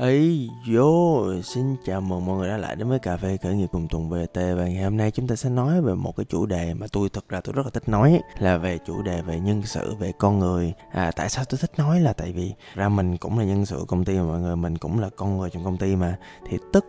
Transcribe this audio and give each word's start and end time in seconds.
ấy 0.00 0.50
vô 0.66 1.24
xin 1.42 1.76
chào 1.84 2.00
mừng 2.00 2.26
mọi 2.26 2.38
người 2.38 2.48
đã 2.48 2.56
lại 2.56 2.76
đến 2.76 2.88
với 2.88 2.98
cà 2.98 3.16
phê 3.16 3.36
khởi 3.36 3.54
nghiệp 3.54 3.66
cùng 3.72 3.88
Tùng 3.88 4.10
VT 4.10 4.34
và 4.34 4.68
ngày 4.68 4.82
hôm 4.82 4.96
nay 4.96 5.10
chúng 5.10 5.26
ta 5.26 5.36
sẽ 5.36 5.50
nói 5.50 5.82
về 5.82 5.94
một 5.94 6.16
cái 6.16 6.26
chủ 6.28 6.46
đề 6.46 6.74
mà 6.74 6.86
tôi 6.92 7.08
thật 7.08 7.24
ra 7.28 7.40
tôi 7.40 7.52
rất 7.52 7.62
là 7.66 7.70
thích 7.70 7.88
nói, 7.88 8.20
là 8.38 8.58
về 8.58 8.78
chủ 8.86 9.02
đề 9.02 9.22
về 9.22 9.40
nhân 9.40 9.62
sự, 9.62 9.94
về 9.94 10.12
con 10.18 10.38
người. 10.38 10.72
À 10.92 11.10
tại 11.16 11.28
sao 11.28 11.44
tôi 11.48 11.58
thích 11.60 11.70
nói 11.76 12.00
là 12.00 12.12
tại 12.12 12.32
vì 12.32 12.52
ra 12.74 12.88
mình 12.88 13.16
cũng 13.16 13.38
là 13.38 13.44
nhân 13.44 13.66
sự 13.66 13.84
công 13.88 14.04
ty 14.04 14.18
mà 14.18 14.22
mọi 14.22 14.40
người, 14.40 14.56
mình 14.56 14.78
cũng 14.78 15.00
là 15.00 15.08
con 15.16 15.38
người 15.38 15.50
trong 15.50 15.64
công 15.64 15.76
ty 15.76 15.96
mà. 15.96 16.18
Thì 16.48 16.58
tức 16.72 16.84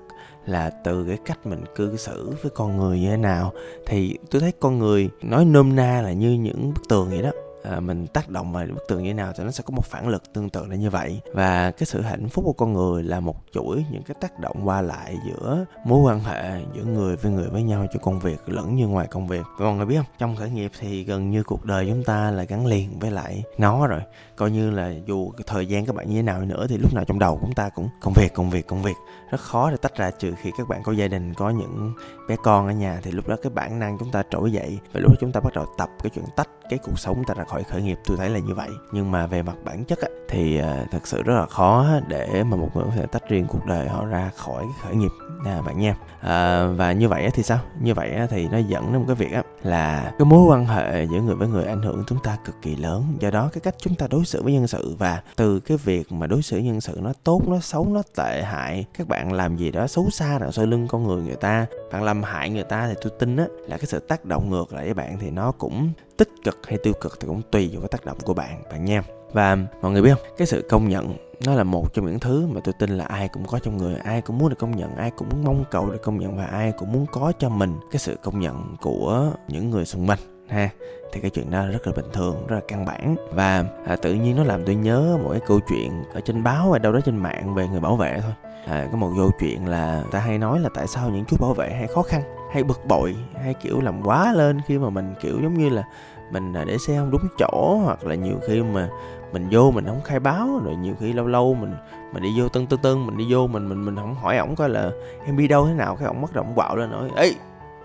là 0.45 0.69
từ 0.69 1.05
cái 1.07 1.17
cách 1.25 1.45
mình 1.45 1.63
cư 1.75 1.97
xử 1.97 2.35
với 2.41 2.51
con 2.55 2.77
người 2.77 2.99
như 2.99 3.09
thế 3.09 3.17
nào, 3.17 3.51
thì 3.87 4.17
tôi 4.31 4.41
thấy 4.41 4.51
con 4.59 4.79
người 4.79 5.09
nói 5.21 5.45
nôm 5.45 5.75
na 5.75 6.01
là 6.01 6.11
như 6.11 6.31
những 6.31 6.73
bức 6.73 6.89
tường 6.89 7.09
vậy 7.09 7.21
đó 7.21 7.31
à, 7.63 7.79
mình 7.79 8.07
tác 8.07 8.29
động 8.29 8.51
vào 8.51 8.65
bức 8.65 8.87
tường 8.87 9.03
như 9.03 9.09
thế 9.09 9.13
nào 9.13 9.33
thì 9.37 9.43
nó 9.43 9.51
sẽ 9.51 9.63
có 9.67 9.71
một 9.75 9.85
phản 9.85 10.07
lực 10.07 10.33
tương 10.33 10.49
tự 10.49 10.65
là 10.65 10.75
như 10.75 10.89
vậy. 10.89 11.21
Và 11.33 11.71
cái 11.71 11.85
sự 11.85 12.01
hạnh 12.01 12.29
phúc 12.29 12.45
của 12.45 12.53
con 12.53 12.73
người 12.73 13.03
là 13.03 13.19
một 13.19 13.35
chuỗi 13.53 13.85
những 13.91 14.03
cái 14.03 14.15
tác 14.21 14.39
động 14.39 14.57
qua 14.63 14.81
lại 14.81 15.17
giữa 15.27 15.65
mối 15.85 15.99
quan 15.99 16.19
hệ 16.19 16.61
giữa 16.75 16.83
người 16.83 17.15
với 17.15 17.31
người 17.31 17.49
với 17.49 17.63
nhau 17.63 17.85
cho 17.93 17.99
công 17.99 18.19
việc 18.19 18.49
lẫn 18.49 18.75
như 18.75 18.87
ngoài 18.87 19.07
công 19.11 19.27
việc. 19.27 19.45
Và 19.59 19.65
mọi 19.65 19.75
người 19.75 19.85
biết 19.85 19.97
không? 19.97 20.05
Trong 20.19 20.35
khởi 20.35 20.49
nghiệp 20.49 20.71
thì 20.79 21.03
gần 21.03 21.31
như 21.31 21.43
cuộc 21.43 21.65
đời 21.65 21.85
chúng 21.89 22.03
ta 22.03 22.31
là 22.31 22.43
gắn 22.43 22.65
liền 22.65 22.99
với 22.99 23.11
lại 23.11 23.43
nó 23.57 23.87
rồi. 23.87 24.01
Coi 24.35 24.51
như 24.51 24.71
là 24.71 24.93
dù 25.05 25.31
thời 25.47 25.65
gian 25.65 25.85
các 25.85 25.95
bạn 25.95 26.09
như 26.09 26.15
thế 26.15 26.21
nào 26.21 26.41
nữa 26.41 26.65
thì 26.69 26.77
lúc 26.77 26.93
nào 26.93 27.05
trong 27.05 27.19
đầu 27.19 27.37
chúng 27.41 27.53
ta 27.53 27.69
cũng 27.69 27.89
công 28.01 28.13
việc 28.13 28.33
công 28.33 28.49
việc 28.49 28.67
công 28.67 28.81
việc. 28.81 28.95
Rất 29.31 29.41
khó 29.41 29.71
để 29.71 29.77
tách 29.81 29.95
ra 29.95 30.11
trừ 30.11 30.33
khi 30.41 30.51
các 30.57 30.67
bạn 30.67 30.83
có 30.83 30.91
gia 30.91 31.07
đình 31.07 31.33
có 31.33 31.49
những 31.49 31.93
bé 32.29 32.35
con 32.43 32.67
ở 32.67 32.73
nhà 32.73 32.99
thì 33.03 33.11
lúc 33.11 33.27
đó 33.27 33.35
cái 33.41 33.51
bản 33.55 33.79
năng 33.79 33.97
chúng 33.97 34.11
ta 34.11 34.23
trỗi 34.29 34.51
dậy 34.51 34.79
và 34.93 34.99
lúc 34.99 35.11
đó 35.11 35.15
chúng 35.19 35.31
ta 35.31 35.39
bắt 35.39 35.53
đầu 35.53 35.65
tập 35.77 35.89
cái 36.03 36.09
chuyện 36.15 36.25
tách 36.35 36.49
cái 36.71 36.79
cuộc 36.83 36.99
sống 36.99 37.23
ta 37.23 37.33
ra 37.33 37.43
khỏi 37.43 37.63
khởi 37.63 37.81
nghiệp 37.81 37.99
tôi 38.05 38.17
thấy 38.17 38.29
là 38.29 38.39
như 38.39 38.53
vậy. 38.53 38.69
Nhưng 38.91 39.11
mà 39.11 39.27
về 39.27 39.41
mặt 39.41 39.55
bản 39.63 39.85
chất 39.85 39.99
á, 40.01 40.07
thì 40.29 40.57
ờ, 40.57 40.85
thật 40.91 41.07
sự 41.07 41.23
rất 41.23 41.33
là 41.33 41.45
khó 41.45 41.85
để 42.07 42.43
mà 42.43 42.57
một 42.57 42.69
người 42.75 42.83
có 42.83 42.91
thể 42.95 43.05
tách 43.05 43.29
riêng 43.29 43.45
cuộc 43.47 43.65
đời 43.65 43.87
họ 43.87 44.05
ra 44.05 44.31
khỏi 44.35 44.63
cái 44.63 44.73
khởi 44.83 44.95
nghiệp. 44.95 45.11
À, 45.45 45.61
bạn 45.61 45.79
nha. 45.79 45.95
À, 46.21 46.67
và 46.67 46.91
như 46.91 47.09
vậy 47.09 47.29
thì 47.33 47.43
sao? 47.43 47.59
Như 47.81 47.93
vậy 47.93 48.11
thì 48.29 48.47
nó 48.47 48.57
dẫn 48.57 48.93
đến 48.93 49.01
một 49.01 49.05
cái 49.07 49.15
việc 49.15 49.31
á 49.31 49.43
là 49.63 50.13
cái 50.19 50.25
mối 50.25 50.45
quan 50.49 50.65
hệ 50.65 51.03
giữa 51.03 51.21
người 51.21 51.35
với 51.35 51.47
người 51.47 51.65
ảnh 51.65 51.81
hưởng 51.81 52.03
chúng 52.07 52.19
ta 52.23 52.37
cực 52.45 52.55
kỳ 52.61 52.75
lớn. 52.75 53.03
Do 53.19 53.29
đó 53.29 53.49
cái 53.53 53.61
cách 53.61 53.75
chúng 53.77 53.95
ta 53.95 54.07
đối 54.07 54.25
xử 54.25 54.43
với 54.43 54.53
nhân 54.53 54.67
sự 54.67 54.95
và 54.99 55.21
từ 55.35 55.59
cái 55.59 55.77
việc 55.77 56.11
mà 56.11 56.27
đối 56.27 56.41
xử 56.41 56.57
nhân 56.57 56.81
sự 56.81 56.99
nó 57.01 57.13
tốt 57.23 57.41
nó 57.47 57.59
xấu 57.59 57.85
nó 57.85 58.01
tệ 58.15 58.43
hại 58.43 58.85
các 58.97 59.07
bạn 59.07 59.33
làm 59.33 59.57
gì 59.57 59.71
đó 59.71 59.87
xấu 59.87 60.09
xa 60.09 60.39
đằng 60.39 60.51
sau 60.51 60.65
lưng 60.65 60.87
con 60.87 61.07
người 61.07 61.23
người 61.23 61.35
ta 61.35 61.65
bạn 61.91 62.03
làm 62.03 62.23
hại 62.23 62.49
người 62.49 62.63
ta 62.63 62.87
thì 62.87 62.93
tôi 63.01 63.11
tin 63.19 63.37
á 63.37 63.45
là 63.67 63.77
cái 63.77 63.85
sự 63.85 63.99
tác 63.99 64.25
động 64.25 64.49
ngược 64.49 64.73
lại 64.73 64.85
với 64.85 64.93
bạn 64.93 65.17
thì 65.19 65.29
nó 65.29 65.51
cũng 65.51 65.89
tích 66.21 66.43
cực 66.43 66.59
hay 66.67 66.77
tiêu 66.77 66.93
cực 67.01 67.19
thì 67.19 67.27
cũng 67.27 67.41
tùy 67.51 67.69
vào 67.73 67.81
cái 67.81 67.87
tác 67.87 68.05
động 68.05 68.17
của 68.25 68.33
bạn 68.33 68.63
bạn 68.71 68.85
nha. 68.85 69.01
Và 69.33 69.57
mọi 69.81 69.91
người 69.91 70.01
biết 70.01 70.11
không? 70.13 70.33
Cái 70.37 70.47
sự 70.47 70.67
công 70.69 70.89
nhận 70.89 71.13
nó 71.45 71.53
là 71.53 71.63
một 71.63 71.93
trong 71.93 72.05
những 72.05 72.19
thứ 72.19 72.47
mà 72.47 72.61
tôi 72.63 72.73
tin 72.79 72.89
là 72.89 73.05
ai 73.05 73.27
cũng 73.27 73.45
có 73.45 73.59
trong 73.59 73.77
người 73.77 73.95
ai 73.95 74.21
cũng 74.21 74.37
muốn 74.37 74.49
được 74.49 74.55
công 74.59 74.77
nhận 74.77 74.95
ai 74.95 75.11
cũng 75.11 75.29
mong 75.43 75.63
cầu 75.71 75.89
được 75.89 76.01
công 76.03 76.19
nhận 76.19 76.37
và 76.37 76.45
ai 76.45 76.71
cũng 76.71 76.91
muốn 76.91 77.05
có 77.11 77.33
cho 77.39 77.49
mình 77.49 77.75
cái 77.91 77.99
sự 77.99 78.17
công 78.23 78.39
nhận 78.39 78.75
của 78.81 79.31
những 79.47 79.69
người 79.69 79.85
xung 79.85 80.09
quanh 80.09 80.19
ha. 80.47 80.69
Thì 81.11 81.21
cái 81.21 81.31
chuyện 81.31 81.51
đó 81.51 81.67
rất 81.67 81.87
là 81.87 81.93
bình 81.95 82.11
thường 82.13 82.47
rất 82.47 82.55
là 82.55 82.61
căn 82.67 82.85
bản. 82.85 83.15
Và 83.33 83.65
à, 83.85 83.95
tự 83.95 84.13
nhiên 84.13 84.35
nó 84.35 84.43
làm 84.43 84.65
tôi 84.65 84.75
nhớ 84.75 85.17
một 85.23 85.29
cái 85.31 85.41
câu 85.47 85.59
chuyện 85.69 86.03
ở 86.13 86.21
trên 86.21 86.43
báo 86.43 86.71
hay 86.71 86.79
đâu 86.79 86.93
đó 86.93 86.99
trên 87.05 87.17
mạng 87.17 87.55
về 87.55 87.67
người 87.67 87.79
bảo 87.79 87.95
vệ 87.95 88.19
thôi. 88.21 88.33
À, 88.65 88.87
có 88.91 88.97
một 88.97 89.11
câu 89.17 89.31
chuyện 89.39 89.67
là 89.67 90.03
ta 90.11 90.19
hay 90.19 90.37
nói 90.37 90.59
là 90.59 90.69
tại 90.73 90.87
sao 90.87 91.09
những 91.09 91.25
chú 91.25 91.37
bảo 91.39 91.53
vệ 91.53 91.69
hay 91.73 91.87
khó 91.87 92.01
khăn? 92.01 92.40
Hay 92.51 92.63
bực 92.63 92.85
bội, 92.87 93.15
hay 93.43 93.53
kiểu 93.53 93.81
làm 93.81 94.01
quá 94.03 94.33
lên 94.33 94.61
khi 94.67 94.77
mà 94.77 94.89
mình, 94.89 95.13
kiểu 95.21 95.39
giống 95.43 95.53
như 95.53 95.69
là 95.69 95.83
mình 96.31 96.53
à, 96.53 96.63
để 96.67 96.77
xe 96.77 96.97
không 96.97 97.11
đúng 97.11 97.21
chỗ, 97.37 97.81
hoặc 97.83 98.03
là 98.03 98.15
nhiều 98.15 98.35
khi 98.47 98.61
mà 98.61 98.89
mình 99.33 99.47
vô 99.51 99.71
mình 99.71 99.85
không 99.85 100.01
khai 100.01 100.19
báo, 100.19 100.61
rồi 100.63 100.75
nhiều 100.75 100.93
khi 100.99 101.13
lâu 101.13 101.27
lâu 101.27 101.53
mình 101.53 101.73
mình 102.13 102.23
đi 102.23 102.29
vô 102.39 102.49
tân 102.49 102.67
tân 102.67 102.79
tân, 102.79 103.05
mình 103.05 103.17
đi 103.17 103.25
vô 103.29 103.47
mình 103.47 103.69
mình 103.69 103.85
mình 103.85 103.95
không 103.95 104.15
hỏi 104.15 104.37
ổng 104.37 104.55
coi 104.55 104.69
là 104.69 104.91
em 105.25 105.37
đi 105.37 105.47
đâu 105.47 105.65
thế 105.65 105.73
nào, 105.73 105.95
cái 105.95 106.07
ổng 106.07 106.21
bắt 106.21 106.33
động 106.33 106.55
bạo 106.55 106.67
quạo 106.67 106.75
lên, 106.75 106.91
nói, 106.91 107.09
ê 107.15 107.33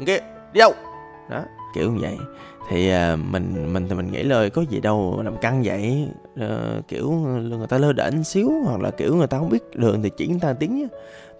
kia, 0.07 0.19
đi 0.53 0.59
đâu? 0.59 0.73
Đó, 1.31 1.43
kiểu 1.75 1.93
như 1.93 1.99
vậy 2.01 2.19
thì 2.69 2.91
à, 2.91 3.17
mình 3.17 3.73
mình 3.73 3.87
thì 3.89 3.95
mình 3.95 4.13
nghĩ 4.13 4.23
lời 4.23 4.51
có 4.51 4.63
gì 4.63 4.81
đâu 4.81 5.23
làm 5.25 5.37
căng 5.37 5.63
vậy. 5.65 6.09
À, 6.41 6.81
kiểu 6.89 7.11
người 7.11 7.67
ta 7.67 7.79
lơ 7.79 7.93
đễnh 7.93 8.25
xíu 8.25 8.51
hoặc 8.65 8.81
là 8.81 8.91
kiểu 8.91 9.17
người 9.17 9.27
ta 9.27 9.39
không 9.39 9.49
biết 9.49 9.63
đường 9.75 10.03
thì 10.03 10.11
chỉ 10.17 10.27
người 10.29 10.41
ta 10.41 10.53
tiếng 10.53 10.89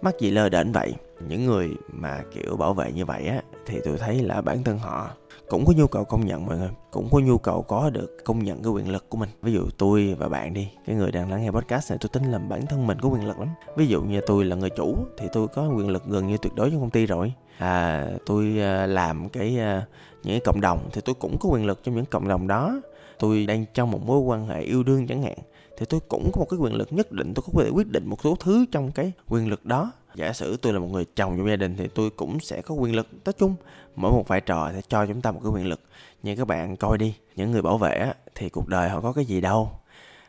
mắc 0.01 0.19
gì 0.19 0.31
lơ 0.31 0.49
đễnh 0.49 0.71
vậy? 0.71 0.93
Những 1.27 1.45
người 1.45 1.69
mà 1.87 2.23
kiểu 2.33 2.57
bảo 2.57 2.73
vệ 2.73 2.91
như 2.91 3.05
vậy 3.05 3.27
á 3.27 3.41
thì 3.65 3.79
tôi 3.85 3.97
thấy 3.97 4.21
là 4.21 4.41
bản 4.41 4.63
thân 4.63 4.79
họ 4.79 5.09
cũng 5.49 5.65
có 5.65 5.73
nhu 5.77 5.87
cầu 5.87 6.05
công 6.05 6.25
nhận 6.25 6.45
mọi 6.45 6.57
người, 6.57 6.69
cũng 6.91 7.09
có 7.11 7.19
nhu 7.19 7.37
cầu 7.37 7.61
có 7.61 7.89
được 7.89 8.17
công 8.25 8.43
nhận 8.43 8.63
cái 8.63 8.71
quyền 8.71 8.91
lực 8.91 9.09
của 9.09 9.17
mình. 9.17 9.29
Ví 9.41 9.53
dụ 9.53 9.69
tôi 9.77 10.15
và 10.19 10.29
bạn 10.29 10.53
đi, 10.53 10.69
cái 10.85 10.95
người 10.95 11.11
đang 11.11 11.31
lắng 11.31 11.41
nghe 11.41 11.51
podcast 11.51 11.91
này, 11.91 11.97
tôi 12.01 12.09
tin 12.13 12.31
là 12.31 12.39
bản 12.39 12.65
thân 12.65 12.87
mình 12.87 12.99
có 13.01 13.09
quyền 13.09 13.27
lực 13.27 13.39
lắm. 13.39 13.47
Ví 13.77 13.87
dụ 13.87 14.01
như 14.01 14.21
tôi 14.27 14.45
là 14.45 14.55
người 14.55 14.69
chủ 14.69 14.97
thì 15.17 15.27
tôi 15.33 15.47
có 15.47 15.67
quyền 15.67 15.89
lực 15.89 16.05
gần 16.07 16.27
như 16.27 16.37
tuyệt 16.37 16.55
đối 16.55 16.71
trong 16.71 16.79
công 16.79 16.89
ty 16.89 17.05
rồi. 17.05 17.33
À 17.57 18.07
tôi 18.25 18.59
à, 18.59 18.85
làm 18.85 19.29
cái 19.29 19.59
à, 19.59 19.85
những 20.23 20.33
cái 20.33 20.39
cộng 20.39 20.61
đồng 20.61 20.79
thì 20.93 21.01
tôi 21.01 21.15
cũng 21.15 21.37
có 21.39 21.49
quyền 21.49 21.65
lực 21.65 21.83
trong 21.83 21.95
những 21.95 22.05
cộng 22.05 22.27
đồng 22.27 22.47
đó. 22.47 22.81
Tôi 23.19 23.45
đang 23.45 23.65
trong 23.73 23.91
một 23.91 24.05
mối 24.05 24.19
quan 24.19 24.47
hệ 24.47 24.61
yêu 24.61 24.83
đương 24.83 25.07
chẳng 25.07 25.23
hạn 25.23 25.37
thì 25.77 25.85
tôi 25.85 25.99
cũng 26.07 26.31
có 26.33 26.39
một 26.39 26.47
cái 26.49 26.59
quyền 26.59 26.73
lực 26.73 26.93
nhất 26.93 27.11
định. 27.11 27.33
Tôi 27.33 27.43
có 27.53 27.63
thể 27.63 27.69
quyết 27.69 27.87
định 27.87 28.09
một 28.09 28.17
số 28.23 28.35
thứ 28.39 28.65
trong 28.71 28.91
cái 28.91 29.11
quyền 29.29 29.49
lực 29.49 29.65
đó 29.65 29.91
giả 30.17 30.33
sử 30.33 30.57
tôi 30.57 30.73
là 30.73 30.79
một 30.79 30.87
người 30.87 31.05
chồng 31.15 31.37
trong 31.37 31.49
gia 31.49 31.55
đình 31.55 31.75
thì 31.77 31.87
tôi 31.87 32.09
cũng 32.09 32.39
sẽ 32.39 32.61
có 32.61 32.75
quyền 32.75 32.95
lực. 32.95 33.07
Nói 33.25 33.33
chung, 33.33 33.55
mỗi 33.95 34.11
một 34.11 34.27
vai 34.27 34.41
trò 34.41 34.71
sẽ 34.73 34.81
cho 34.87 35.05
chúng 35.05 35.21
ta 35.21 35.31
một 35.31 35.39
cái 35.43 35.51
quyền 35.51 35.67
lực. 35.67 35.79
Như 36.23 36.35
các 36.35 36.47
bạn 36.47 36.77
coi 36.77 36.97
đi, 36.97 37.15
những 37.35 37.51
người 37.51 37.61
bảo 37.61 37.77
vệ 37.77 38.11
thì 38.35 38.49
cuộc 38.49 38.67
đời 38.67 38.89
họ 38.89 39.01
có 39.01 39.13
cái 39.13 39.25
gì 39.25 39.41
đâu. 39.41 39.71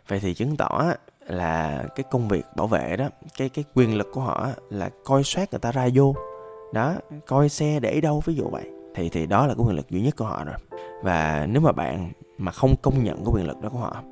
Vậy 0.09 0.21
thì 0.21 0.34
chứng 0.34 0.56
tỏ 0.56 0.93
là 1.26 1.84
cái 1.94 2.04
công 2.10 2.28
việc 2.28 2.44
bảo 2.56 2.66
vệ 2.66 2.97
đó, 2.97 3.09
cái 3.38 3.49
cái 3.49 3.65
quyền 3.75 3.97
lực 3.97 4.09
của 4.12 4.21
họ 4.21 4.49
là 4.71 4.91
coi 5.04 5.25
soát 5.25 5.53
người 5.53 5.59
ta 5.59 5.72
ra 5.72 5.88
vô. 5.94 6.15
Đó, 6.75 6.94
coi 7.26 7.49
xe 7.49 7.81
để 7.81 8.00
đâu, 8.00 8.22
ví 8.25 8.34
dụ 8.34 8.49
vậy. 8.49 8.70
Thì 8.94 9.09
thì 9.09 9.26
đó 9.26 9.47
là 9.47 9.55
cái 9.55 9.65
quyền 9.66 9.76
lực 9.76 9.91
duy 9.91 10.00
nhất 10.00 10.16
của 10.16 10.25
họ 10.25 10.44
rồi. 10.44 10.56
Và 11.03 11.47
nếu 11.50 11.62
mà 11.62 11.72
bạn 11.72 12.12
mà 12.38 12.53
không 12.53 12.76
công 12.82 13.05
nhận 13.05 13.16
cái 13.16 13.32
quyền 13.34 13.47
lực 13.47 13.60
đó 13.60 13.69
của 13.69 13.78
họ, 13.78 14.03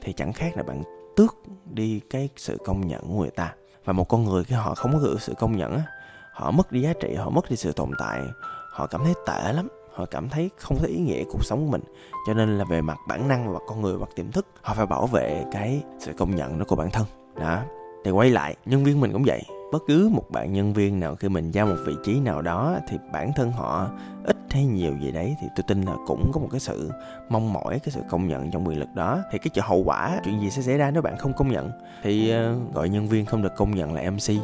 thì 0.00 0.12
chẳng 0.12 0.32
khác 0.32 0.56
là 0.56 0.62
bạn 0.62 0.82
tước 1.16 1.36
đi 1.70 2.00
cái 2.10 2.28
sự 2.36 2.58
công 2.64 2.86
nhận 2.86 3.02
của 3.08 3.20
người 3.20 3.30
ta 3.30 3.54
và 3.86 3.92
một 3.92 4.08
con 4.08 4.24
người 4.24 4.44
khi 4.44 4.54
họ 4.54 4.74
không 4.74 4.92
có 4.92 4.98
được 4.98 5.20
sự 5.20 5.34
công 5.38 5.56
nhận 5.56 5.76
á, 5.76 5.82
họ 6.32 6.50
mất 6.50 6.72
đi 6.72 6.82
giá 6.82 6.92
trị, 7.00 7.14
họ 7.14 7.30
mất 7.30 7.50
đi 7.50 7.56
sự 7.56 7.72
tồn 7.72 7.90
tại, 7.98 8.20
họ 8.70 8.86
cảm 8.86 9.04
thấy 9.04 9.14
tệ 9.26 9.52
lắm, 9.52 9.68
họ 9.94 10.06
cảm 10.10 10.28
thấy 10.28 10.50
không 10.56 10.78
thấy 10.78 10.90
ý 10.90 10.98
nghĩa 10.98 11.24
cuộc 11.24 11.44
sống 11.44 11.64
của 11.64 11.72
mình. 11.72 11.82
Cho 12.26 12.34
nên 12.34 12.58
là 12.58 12.64
về 12.64 12.80
mặt 12.80 12.98
bản 13.08 13.28
năng 13.28 13.52
và 13.52 13.58
con 13.66 13.82
người, 13.82 13.98
mặt 13.98 14.08
tiềm 14.14 14.32
thức, 14.32 14.46
họ 14.62 14.74
phải 14.74 14.86
bảo 14.86 15.06
vệ 15.06 15.44
cái 15.52 15.82
sự 15.98 16.12
công 16.18 16.36
nhận 16.36 16.58
đó 16.58 16.64
của 16.68 16.76
bản 16.76 16.90
thân. 16.90 17.04
Đó, 17.40 17.62
thì 18.04 18.10
quay 18.10 18.30
lại, 18.30 18.56
nhân 18.66 18.84
viên 18.84 19.00
mình 19.00 19.12
cũng 19.12 19.22
vậy 19.26 19.42
bất 19.72 19.82
cứ 19.86 20.08
một 20.12 20.24
bạn 20.30 20.52
nhân 20.52 20.72
viên 20.72 21.00
nào 21.00 21.16
khi 21.16 21.28
mình 21.28 21.50
giao 21.50 21.66
một 21.66 21.76
vị 21.86 21.94
trí 22.04 22.20
nào 22.20 22.42
đó 22.42 22.78
thì 22.88 22.98
bản 23.12 23.32
thân 23.36 23.52
họ 23.52 23.90
ít 24.24 24.36
hay 24.50 24.64
nhiều 24.64 24.96
gì 25.00 25.10
đấy 25.10 25.36
thì 25.40 25.46
tôi 25.56 25.64
tin 25.68 25.82
là 25.82 25.92
cũng 26.06 26.30
có 26.34 26.40
một 26.40 26.48
cái 26.50 26.60
sự 26.60 26.90
mong 27.28 27.52
mỏi 27.52 27.78
cái 27.78 27.90
sự 27.90 28.00
công 28.10 28.28
nhận 28.28 28.50
trong 28.50 28.68
quyền 28.68 28.78
lực 28.78 28.88
đó. 28.94 29.18
Thì 29.32 29.38
cái 29.38 29.64
hậu 29.66 29.82
quả 29.84 30.20
chuyện 30.24 30.40
gì 30.40 30.50
sẽ 30.50 30.62
xảy 30.62 30.78
ra 30.78 30.90
nếu 30.90 31.02
bạn 31.02 31.16
không 31.16 31.32
công 31.32 31.52
nhận? 31.52 31.70
Thì 32.02 32.34
uh, 32.34 32.74
gọi 32.74 32.88
nhân 32.88 33.08
viên 33.08 33.26
không 33.26 33.42
được 33.42 33.56
công 33.56 33.70
nhận 33.70 33.94
là 33.94 34.10
mc 34.10 34.42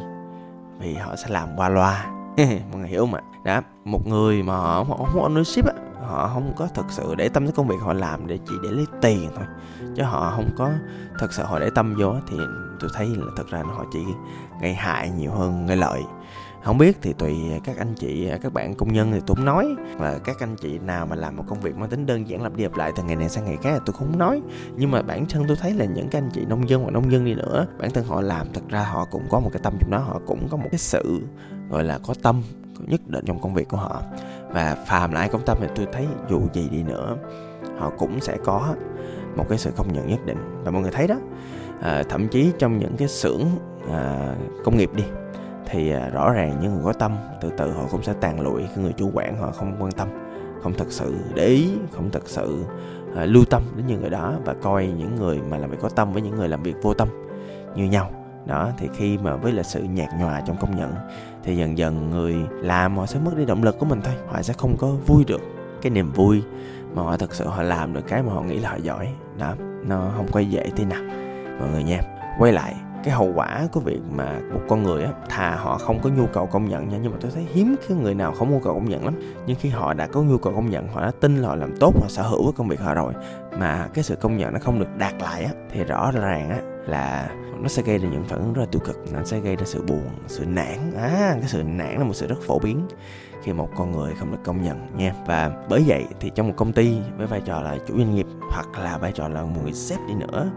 vì 0.79 0.93
họ 0.93 1.15
sẽ 1.15 1.27
làm 1.29 1.49
qua 1.55 1.69
loa. 1.69 2.05
Mọi 2.37 2.79
người 2.79 2.87
hiểu 2.87 3.05
mà 3.05 3.19
đó 3.45 3.61
một 3.85 4.07
người 4.07 4.43
mà 4.43 4.55
họ 4.55 4.83
không 4.83 5.33
ownership 5.33 5.63
á 5.67 5.82
họ 6.03 6.31
không 6.33 6.53
có 6.55 6.67
thực 6.67 6.85
sự 6.89 7.15
để 7.15 7.29
tâm 7.29 7.45
tới 7.45 7.53
công 7.55 7.67
việc 7.67 7.75
họ 7.81 7.93
làm 7.93 8.27
để 8.27 8.39
chỉ 8.47 8.55
để 8.63 8.69
lấy 8.69 8.85
tiền 9.01 9.29
thôi. 9.35 9.45
Chứ 9.95 10.03
họ 10.03 10.33
không 10.35 10.49
có 10.57 10.71
thật 11.19 11.33
sự 11.33 11.43
họ 11.43 11.59
để 11.59 11.69
tâm 11.75 11.95
vô 11.99 12.13
thì 12.29 12.37
tôi 12.79 12.89
thấy 12.93 13.07
là 13.07 13.25
thật 13.37 13.47
ra 13.49 13.63
họ 13.63 13.85
chỉ 13.93 13.99
gây 14.61 14.73
hại 14.73 15.09
nhiều 15.09 15.31
hơn 15.31 15.67
gây 15.67 15.77
lợi. 15.77 16.01
Không 16.63 16.77
biết 16.77 16.97
thì 17.01 17.13
tùy 17.13 17.37
các 17.63 17.77
anh 17.77 17.93
chị, 17.95 18.29
các 18.41 18.53
bạn 18.53 18.75
công 18.75 18.93
nhân 18.93 19.11
thì 19.11 19.19
tôi 19.25 19.35
không 19.35 19.45
nói. 19.45 19.75
Là 19.99 20.17
các 20.23 20.39
anh 20.39 20.55
chị 20.55 20.79
nào 20.79 21.05
mà 21.05 21.15
làm 21.15 21.35
một 21.35 21.43
công 21.47 21.61
việc 21.61 21.77
mang 21.77 21.89
tính 21.89 22.05
đơn 22.05 22.29
giản 22.29 22.41
lặp 22.41 22.55
đi 22.55 22.63
lặp 22.63 22.75
lại 22.75 22.91
từ 22.95 23.03
ngày 23.03 23.15
này 23.15 23.29
sang 23.29 23.45
ngày 23.45 23.57
khác 23.61 23.71
thì 23.73 23.79
tôi 23.85 23.93
không 23.93 24.17
nói. 24.17 24.41
Nhưng 24.75 24.91
mà 24.91 25.01
bản 25.01 25.25
thân 25.25 25.43
tôi 25.47 25.57
thấy 25.61 25.73
là 25.73 25.85
những 25.85 26.09
các 26.09 26.19
anh 26.19 26.29
chị 26.33 26.45
nông 26.45 26.69
dân 26.69 26.83
hoặc 26.83 26.91
nông 26.91 27.11
dân 27.11 27.25
đi 27.25 27.35
nữa, 27.35 27.67
bản 27.79 27.91
thân 27.91 28.05
họ 28.05 28.21
làm, 28.21 28.47
thật 28.53 28.61
ra 28.69 28.83
họ 28.83 29.05
cũng 29.11 29.23
có 29.29 29.39
một 29.39 29.49
cái 29.53 29.61
tâm 29.63 29.73
trong 29.79 29.91
đó, 29.91 29.97
họ 29.99 30.19
cũng 30.27 30.47
có 30.51 30.57
một 30.57 30.67
cái 30.71 30.79
sự, 30.79 31.21
gọi 31.69 31.83
là, 31.83 31.99
có 32.07 32.13
tâm 32.23 32.41
nhất 32.87 33.01
định 33.07 33.25
trong 33.25 33.41
công 33.41 33.53
việc 33.53 33.69
của 33.69 33.77
họ 33.77 34.01
và 34.53 34.77
phàm 34.87 35.11
là 35.11 35.19
ai 35.19 35.29
công 35.29 35.45
tâm 35.45 35.57
thì 35.61 35.67
tôi 35.75 35.87
thấy 35.93 36.07
dù 36.29 36.41
gì 36.53 36.69
đi 36.69 36.83
nữa 36.83 37.17
họ 37.77 37.91
cũng 37.97 38.19
sẽ 38.19 38.37
có 38.45 38.75
một 39.35 39.45
cái 39.49 39.57
sự 39.57 39.71
công 39.75 39.93
nhận 39.93 40.09
nhất 40.09 40.25
định. 40.25 40.37
Và 40.63 40.71
mọi 40.71 40.81
người 40.81 40.91
thấy 40.91 41.07
đó 41.07 41.15
à, 41.81 42.03
thậm 42.09 42.27
chí 42.27 42.51
trong 42.59 42.79
những 42.79 42.97
cái 42.97 43.07
xưởng 43.07 43.43
à, 43.91 44.35
công 44.63 44.77
nghiệp 44.77 44.89
đi 44.95 45.03
thì 45.65 45.91
à, 45.91 46.09
rõ 46.09 46.31
ràng 46.31 46.59
những 46.61 46.73
người 46.73 46.83
có 46.83 46.93
tâm 46.93 47.15
từ 47.41 47.51
từ 47.57 47.71
họ 47.71 47.83
cũng 47.91 48.03
sẽ 48.03 48.13
tàn 48.21 48.41
lụi 48.41 48.61
cái 48.61 48.83
người 48.83 48.93
chủ 48.97 49.11
quản 49.13 49.37
họ 49.37 49.51
không 49.51 49.75
quan 49.79 49.91
tâm 49.91 50.07
không 50.63 50.73
thật 50.77 50.87
sự 50.89 51.15
để 51.35 51.45
ý 51.45 51.69
không 51.91 52.09
thật 52.11 52.23
sự 52.25 52.63
à, 53.15 53.25
lưu 53.25 53.45
tâm 53.45 53.63
đến 53.77 53.87
những 53.87 54.01
người 54.01 54.09
đó 54.09 54.33
và 54.45 54.53
coi 54.61 54.87
những 54.87 55.15
người 55.15 55.41
mà 55.49 55.57
làm 55.57 55.69
việc 55.69 55.77
có 55.81 55.89
tâm 55.89 56.13
với 56.13 56.21
những 56.21 56.35
người 56.35 56.49
làm 56.49 56.63
việc 56.63 56.75
vô 56.81 56.93
tâm 56.93 57.07
như 57.75 57.83
nhau 57.83 58.22
đó, 58.45 58.69
thì 58.77 58.89
khi 58.93 59.17
mà 59.17 59.35
với 59.35 59.51
là 59.51 59.63
sự 59.63 59.83
nhạt 59.83 60.09
nhòa 60.19 60.41
trong 60.41 60.57
công 60.57 60.75
nhận, 60.75 60.93
thì 61.43 61.57
dần 61.57 61.77
dần 61.77 62.09
người 62.09 62.35
làm 62.51 62.97
họ 62.97 63.05
sẽ 63.05 63.19
mất 63.19 63.31
đi 63.37 63.45
động 63.45 63.63
lực 63.63 63.79
của 63.79 63.85
mình 63.85 64.01
thôi. 64.03 64.13
Họ 64.27 64.41
sẽ 64.41 64.53
không 64.53 64.75
có 64.77 64.87
vui 64.87 65.23
được 65.27 65.41
cái 65.81 65.89
niềm 65.89 66.11
vui 66.11 66.43
mà 66.93 67.01
họ 67.03 67.17
thật 67.17 67.33
sự 67.33 67.47
họ 67.47 67.63
làm 67.63 67.93
được 67.93 68.07
cái 68.07 68.23
mà 68.23 68.33
họ 68.33 68.41
nghĩ 68.41 68.59
là 68.59 68.69
họ 68.69 68.75
giỏi. 68.75 69.07
Đó, 69.37 69.53
nó 69.85 70.11
không 70.17 70.27
có 70.31 70.39
dễ 70.39 70.69
tí 70.75 70.85
nào, 70.85 71.01
mọi 71.59 71.69
người 71.69 71.83
nha. 71.83 71.99
Quay 72.39 72.51
lại, 72.51 72.75
cái 73.03 73.13
hậu 73.13 73.31
quả 73.35 73.67
của 73.71 73.79
việc 73.79 73.99
mà 74.11 74.39
một 74.53 74.61
con 74.67 74.83
người 74.83 75.03
á, 75.03 75.11
thà 75.29 75.55
họ 75.55 75.77
không 75.77 75.99
có 75.99 76.09
nhu 76.09 76.25
cầu 76.25 76.45
công 76.45 76.69
nhận 76.69 76.89
nha, 76.89 76.97
nhưng 77.01 77.11
mà 77.11 77.17
tôi 77.21 77.31
thấy 77.31 77.47
hiếm 77.53 77.75
cái 77.87 77.97
người 77.97 78.15
nào 78.15 78.31
không 78.31 78.51
nhu 78.51 78.59
cầu 78.59 78.73
công 78.73 78.89
nhận 78.89 79.05
lắm. 79.05 79.13
Nhưng 79.45 79.57
khi 79.59 79.69
họ 79.69 79.93
đã 79.93 80.07
có 80.07 80.21
nhu 80.21 80.37
cầu 80.37 80.53
công 80.55 80.69
nhận, 80.69 80.87
họ 80.87 81.01
đã 81.01 81.11
tin 81.19 81.37
là 81.37 81.47
họ 81.47 81.55
làm 81.55 81.77
tốt, 81.79 81.93
họ 82.01 82.07
sở 82.07 82.23
hữu 82.23 82.43
cái 82.43 82.53
công 82.57 82.67
việc 82.67 82.79
họ 82.79 82.93
rồi, 82.93 83.13
mà 83.59 83.87
cái 83.93 84.03
sự 84.03 84.15
công 84.15 84.37
nhận 84.37 84.53
nó 84.53 84.59
không 84.59 84.79
được 84.79 84.97
đạt 84.97 85.13
lại 85.21 85.43
á, 85.43 85.51
thì 85.71 85.83
rõ 85.83 86.11
ràng 86.11 86.49
á 86.49 86.59
là 86.87 87.29
nó 87.61 87.67
sẽ 87.67 87.81
gây 87.81 87.97
ra 87.97 88.09
những 88.09 88.23
phản 88.23 88.39
ứng 88.39 88.53
rất 88.53 88.61
là 88.61 88.67
tiêu 88.71 88.81
cực, 88.85 89.13
nó 89.13 89.23
sẽ 89.23 89.39
gây 89.39 89.55
ra 89.55 89.65
sự 89.65 89.83
buồn, 89.87 90.09
sự 90.27 90.45
nản. 90.45 90.91
À 90.97 91.35
cái 91.39 91.47
sự 91.47 91.63
nản 91.63 91.97
là 91.97 92.03
một 92.03 92.13
sự 92.13 92.27
rất 92.27 92.41
phổ 92.41 92.59
biến 92.59 92.87
khi 93.43 93.53
một 93.53 93.69
con 93.75 93.91
người 93.91 94.13
không 94.19 94.31
được 94.31 94.37
công 94.43 94.61
nhận 94.61 94.97
nha. 94.97 95.13
Và 95.27 95.51
bởi 95.69 95.83
vậy 95.87 96.05
thì 96.19 96.31
trong 96.35 96.47
một 96.47 96.53
công 96.57 96.73
ty 96.73 96.97
với 97.17 97.27
vai 97.27 97.41
trò 97.41 97.61
là 97.61 97.77
chủ 97.87 97.97
doanh 97.97 98.15
nghiệp 98.15 98.25
hoặc 98.49 98.67
là 98.79 98.97
vai 98.97 99.11
trò 99.11 99.27
là 99.27 99.41
một 99.41 99.61
người 99.63 99.73
sếp 99.73 99.99
đi 100.07 100.13
nữa, 100.13 100.49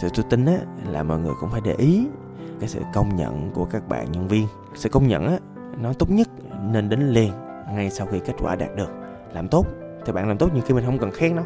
thì 0.00 0.08
tôi 0.14 0.24
tin 0.30 0.46
á 0.46 0.56
là 0.86 1.02
mọi 1.02 1.18
người 1.18 1.32
cũng 1.40 1.50
phải 1.50 1.60
để 1.64 1.74
ý 1.78 2.06
cái 2.60 2.68
sự 2.68 2.80
công 2.94 3.16
nhận 3.16 3.50
của 3.54 3.64
các 3.64 3.88
bạn 3.88 4.12
nhân 4.12 4.28
viên. 4.28 4.46
Sự 4.74 4.88
công 4.88 5.08
nhận 5.08 5.26
á, 5.26 5.38
nó 5.80 5.92
tốt 5.92 6.10
nhất 6.10 6.28
nên 6.62 6.88
đến 6.88 7.00
liền 7.00 7.32
ngay 7.72 7.90
sau 7.90 8.06
khi 8.06 8.20
kết 8.24 8.34
quả 8.38 8.56
đạt 8.56 8.76
được. 8.76 8.90
Làm 9.32 9.48
tốt, 9.48 9.66
thì 10.06 10.12
bạn 10.12 10.28
làm 10.28 10.38
tốt 10.38 10.50
nhưng 10.54 10.64
khi 10.66 10.74
mình 10.74 10.84
không 10.84 10.98
cần 10.98 11.10
khen 11.10 11.36
đâu 11.36 11.44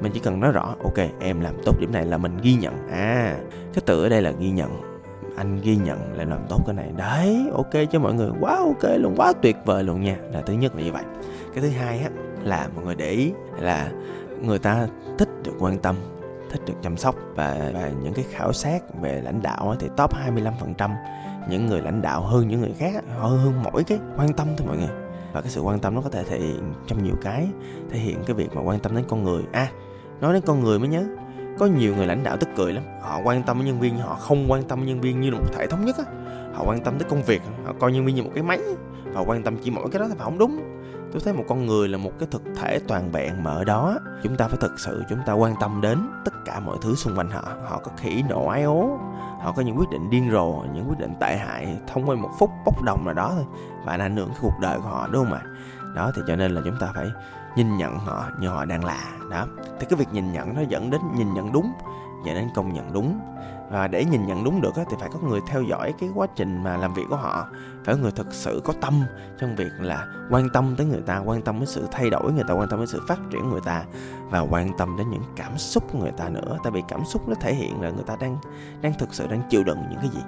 mình 0.00 0.12
chỉ 0.12 0.20
cần 0.20 0.40
nói 0.40 0.52
rõ 0.52 0.74
ok 0.84 0.98
em 1.20 1.40
làm 1.40 1.54
tốt 1.64 1.80
điểm 1.80 1.92
này 1.92 2.06
là 2.06 2.18
mình 2.18 2.38
ghi 2.42 2.54
nhận. 2.54 2.88
À 2.90 3.36
cái 3.74 3.82
từ 3.86 4.02
ở 4.02 4.08
đây 4.08 4.22
là 4.22 4.30
ghi 4.30 4.50
nhận. 4.50 4.70
Anh 5.36 5.60
ghi 5.62 5.76
nhận 5.76 6.12
là 6.16 6.24
làm 6.24 6.40
tốt 6.48 6.60
cái 6.66 6.74
này. 6.74 6.90
Đấy 6.96 7.50
ok 7.54 7.70
cho 7.90 7.98
mọi 7.98 8.14
người. 8.14 8.30
Quá 8.40 8.56
ok 8.56 8.90
luôn 8.98 9.14
quá 9.16 9.32
tuyệt 9.42 9.56
vời 9.64 9.84
luôn 9.84 10.02
nha. 10.02 10.16
Là 10.32 10.40
thứ 10.40 10.52
nhất 10.52 10.76
là 10.76 10.82
như 10.82 10.92
vậy. 10.92 11.04
Cái 11.54 11.62
thứ 11.62 11.68
hai 11.68 11.98
á 11.98 12.08
là 12.42 12.68
mọi 12.74 12.84
người 12.84 12.94
để 12.94 13.10
ý 13.10 13.32
là 13.58 13.90
người 14.42 14.58
ta 14.58 14.86
thích 15.18 15.28
được 15.44 15.52
quan 15.58 15.78
tâm 15.78 15.96
thích 16.50 16.60
được 16.66 16.74
chăm 16.82 16.96
sóc 16.96 17.16
và, 17.34 17.70
và 17.74 17.90
những 18.02 18.14
cái 18.14 18.24
khảo 18.30 18.52
sát 18.52 18.82
về 19.00 19.20
lãnh 19.24 19.42
đạo 19.42 19.76
thì 19.78 19.88
top 19.96 20.10
25% 20.78 20.90
những 21.50 21.66
người 21.66 21.82
lãnh 21.82 22.02
đạo 22.02 22.22
hơn 22.22 22.48
những 22.48 22.60
người 22.60 22.74
khác 22.78 23.04
họ 23.18 23.28
hơn 23.28 23.62
mỗi 23.62 23.84
cái 23.84 23.98
quan 24.16 24.32
tâm 24.32 24.48
thôi 24.56 24.66
mọi 24.66 24.76
người. 24.76 24.90
Và 25.32 25.40
cái 25.40 25.50
sự 25.50 25.60
quan 25.60 25.78
tâm 25.78 25.94
nó 25.94 26.00
có 26.00 26.10
thể 26.10 26.24
thể 26.24 26.38
hiện 26.38 26.72
trong 26.86 27.02
nhiều 27.02 27.14
cái 27.22 27.48
thể 27.90 27.98
hiện 27.98 28.18
cái 28.26 28.34
việc 28.34 28.54
mà 28.54 28.62
quan 28.62 28.78
tâm 28.78 28.96
đến 28.96 29.04
con 29.08 29.24
người. 29.24 29.42
À 29.52 29.68
nói 30.20 30.32
đến 30.32 30.42
con 30.46 30.60
người 30.60 30.78
mới 30.78 30.88
nhớ. 30.88 31.04
Có 31.58 31.66
nhiều 31.66 31.96
người 31.96 32.06
lãnh 32.06 32.22
đạo 32.22 32.36
tức 32.36 32.48
cười 32.56 32.72
lắm. 32.72 32.84
Họ 33.02 33.20
quan 33.24 33.42
tâm 33.42 33.56
với 33.56 33.66
nhân 33.66 33.80
viên, 33.80 33.98
họ 33.98 34.14
không 34.14 34.50
quan 34.50 34.62
tâm 34.62 34.86
nhân 34.86 35.00
viên 35.00 35.20
như 35.20 35.30
là 35.30 35.38
một 35.38 35.46
thể 35.52 35.66
thống 35.66 35.84
nhất 35.84 35.96
á. 35.98 36.04
Họ 36.54 36.64
quan 36.66 36.84
tâm 36.84 36.98
tới 36.98 37.08
công 37.10 37.22
việc, 37.22 37.42
họ 37.64 37.72
coi 37.80 37.92
nhân 37.92 38.04
viên 38.06 38.16
như 38.16 38.22
một 38.22 38.30
cái 38.34 38.42
máy. 38.42 38.60
Và 39.12 39.20
quan 39.20 39.42
tâm 39.42 39.56
chỉ 39.64 39.70
mỗi 39.70 39.90
cái 39.90 40.00
đó 40.00 40.06
là 40.06 40.14
không 40.18 40.38
đúng. 40.38 40.60
Tôi 41.12 41.20
thấy 41.24 41.32
một 41.34 41.44
con 41.48 41.66
người 41.66 41.88
là 41.88 41.98
một 41.98 42.10
cái 42.18 42.28
thực 42.30 42.42
thể 42.56 42.78
toàn 42.88 43.10
vẹn 43.12 43.42
mà 43.42 43.50
ở 43.50 43.64
đó 43.64 43.98
chúng 44.22 44.36
ta 44.36 44.48
phải 44.48 44.58
thực 44.60 44.80
sự, 44.80 45.02
chúng 45.08 45.18
ta 45.26 45.32
quan 45.32 45.54
tâm 45.60 45.80
đến 45.80 45.98
tất 46.24 46.32
cả 46.44 46.60
mọi 46.60 46.78
thứ 46.82 46.94
xung 46.94 47.16
quanh 47.16 47.30
họ. 47.30 47.42
Họ 47.68 47.80
có 47.84 47.90
khỉ 47.96 48.24
nộ 48.28 48.46
ái 48.46 48.62
ố. 48.62 48.98
Họ 49.40 49.52
có 49.52 49.62
những 49.62 49.78
quyết 49.78 49.90
định 49.90 50.10
điên 50.10 50.30
rồ, 50.32 50.64
những 50.74 50.88
quyết 50.88 50.98
định 50.98 51.14
tệ 51.20 51.36
hại. 51.36 51.78
Thông 51.86 52.08
qua 52.08 52.16
một 52.16 52.30
phút 52.38 52.50
bốc 52.64 52.82
đồng 52.82 53.04
nào 53.04 53.14
đó 53.14 53.32
thôi. 53.34 53.44
Và 53.86 53.92
ảnh 53.92 54.16
hưởng 54.16 54.28
cái 54.28 54.38
cuộc 54.42 54.54
đời 54.60 54.78
của 54.78 54.88
họ, 54.88 55.08
đúng 55.12 55.24
không 55.24 55.34
ạ? 55.34 55.42
Đó, 55.94 56.12
thì 56.14 56.22
cho 56.26 56.36
nên 56.36 56.50
là 56.52 56.60
chúng 56.64 56.76
ta 56.80 56.92
phải 56.94 57.10
nhìn 57.56 57.76
nhận 57.76 57.98
họ 57.98 58.24
như 58.38 58.48
họ 58.48 58.64
đang 58.64 58.84
là. 58.84 59.04
Đó. 59.30 59.46
Thì 59.80 59.86
cái 59.90 59.98
việc 59.98 60.08
nhìn 60.12 60.32
nhận 60.32 60.54
nó 60.54 60.60
dẫn 60.60 60.90
đến 60.90 61.00
nhìn 61.14 61.34
nhận 61.34 61.52
đúng, 61.52 61.72
dẫn 62.24 62.34
đến 62.34 62.48
công 62.54 62.72
nhận 62.72 62.92
đúng. 62.92 63.20
Và 63.70 63.88
để 63.88 64.04
nhìn 64.04 64.26
nhận 64.26 64.44
đúng 64.44 64.60
được 64.60 64.70
thì 64.76 64.96
phải 65.00 65.08
có 65.12 65.18
người 65.28 65.40
theo 65.48 65.62
dõi 65.62 65.94
cái 66.00 66.10
quá 66.14 66.26
trình 66.36 66.64
mà 66.64 66.76
làm 66.76 66.94
việc 66.94 67.04
của 67.08 67.16
họ. 67.16 67.48
Phải 67.84 67.94
có 67.94 68.00
người 68.00 68.10
thực 68.10 68.32
sự 68.32 68.62
có 68.64 68.72
tâm 68.80 68.94
trong 69.38 69.56
việc 69.56 69.70
là 69.78 70.06
quan 70.30 70.48
tâm 70.48 70.74
tới 70.76 70.86
người 70.86 71.00
ta, 71.06 71.18
quan 71.18 71.42
tâm 71.42 71.58
đến 71.58 71.66
sự 71.66 71.88
thay 71.90 72.10
đổi 72.10 72.32
người 72.32 72.44
ta, 72.48 72.54
quan 72.54 72.68
tâm 72.68 72.78
đến 72.78 72.86
sự 72.86 73.00
phát 73.08 73.18
triển 73.30 73.48
người 73.50 73.60
ta 73.64 73.84
và 74.30 74.40
quan 74.40 74.76
tâm 74.78 74.96
đến 74.96 75.10
những 75.10 75.22
cảm 75.36 75.58
xúc 75.58 75.84
của 75.92 75.98
người 75.98 76.12
ta 76.12 76.28
nữa. 76.28 76.58
Tại 76.64 76.72
vì 76.72 76.82
cảm 76.88 77.04
xúc 77.04 77.28
nó 77.28 77.34
thể 77.40 77.54
hiện 77.54 77.80
là 77.80 77.90
người 77.90 78.04
ta 78.06 78.16
đang 78.20 78.36
đang 78.80 78.92
thực 78.98 79.14
sự 79.14 79.26
đang 79.26 79.42
chịu 79.50 79.64
đựng 79.64 79.82
những 79.90 80.00
cái 80.00 80.08
gì. 80.08 80.20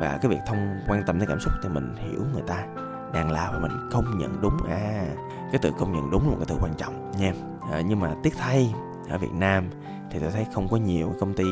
Và 0.00 0.18
cái 0.22 0.30
việc 0.30 0.40
thông 0.46 0.80
quan 0.88 1.02
tâm 1.06 1.18
tới 1.18 1.26
cảm 1.26 1.40
xúc 1.40 1.52
thì 1.62 1.68
mình 1.68 1.94
hiểu 1.98 2.22
người 2.32 2.42
ta 2.46 2.66
đang 3.12 3.30
la 3.30 3.50
và 3.52 3.58
mình 3.58 3.88
công 3.90 4.18
nhận 4.18 4.40
đúng. 4.40 4.56
À 4.70 5.06
cái 5.52 5.58
từ 5.62 5.72
công 5.78 5.92
nhận 5.92 6.10
đúng 6.10 6.22
là 6.22 6.30
một 6.30 6.36
cái 6.38 6.46
từ 6.48 6.56
quan 6.62 6.74
trọng 6.74 7.12
nha. 7.18 7.32
À, 7.72 7.80
nhưng 7.80 8.00
mà 8.00 8.14
tiếc 8.22 8.34
thay 8.38 8.74
ở 9.08 9.18
Việt 9.18 9.32
Nam 9.32 9.70
thì 10.10 10.18
tôi 10.18 10.30
thấy 10.30 10.46
không 10.54 10.68
có 10.68 10.76
nhiều 10.76 11.12
công 11.20 11.34
ty 11.34 11.44